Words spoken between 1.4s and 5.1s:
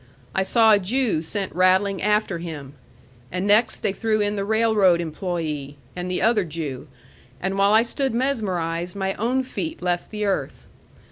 rattling after him; and next they threw in the railroad